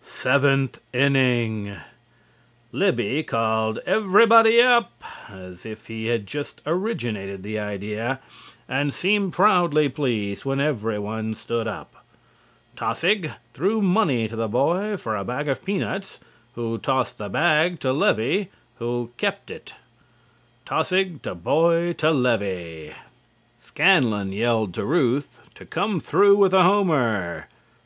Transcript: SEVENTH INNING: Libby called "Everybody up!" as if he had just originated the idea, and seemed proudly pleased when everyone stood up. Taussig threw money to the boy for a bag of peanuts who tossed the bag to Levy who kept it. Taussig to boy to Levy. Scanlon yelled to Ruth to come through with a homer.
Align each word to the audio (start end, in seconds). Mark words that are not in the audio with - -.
SEVENTH 0.00 0.80
INNING: 0.94 1.76
Libby 2.72 3.22
called 3.24 3.78
"Everybody 3.84 4.58
up!" 4.62 5.02
as 5.28 5.66
if 5.66 5.88
he 5.88 6.06
had 6.06 6.26
just 6.26 6.62
originated 6.64 7.42
the 7.42 7.58
idea, 7.58 8.18
and 8.66 8.94
seemed 8.94 9.34
proudly 9.34 9.90
pleased 9.90 10.46
when 10.46 10.60
everyone 10.60 11.34
stood 11.34 11.68
up. 11.68 12.06
Taussig 12.74 13.32
threw 13.52 13.82
money 13.82 14.28
to 14.28 14.34
the 14.34 14.48
boy 14.48 14.96
for 14.96 15.14
a 15.14 15.24
bag 15.26 15.46
of 15.46 15.62
peanuts 15.62 16.18
who 16.54 16.78
tossed 16.78 17.18
the 17.18 17.28
bag 17.28 17.78
to 17.80 17.92
Levy 17.92 18.48
who 18.76 19.10
kept 19.18 19.50
it. 19.50 19.74
Taussig 20.64 21.20
to 21.20 21.34
boy 21.34 21.92
to 21.98 22.10
Levy. 22.10 22.94
Scanlon 23.60 24.32
yelled 24.32 24.72
to 24.72 24.86
Ruth 24.86 25.42
to 25.54 25.66
come 25.66 26.00
through 26.00 26.38
with 26.38 26.54
a 26.54 26.62
homer. 26.62 27.48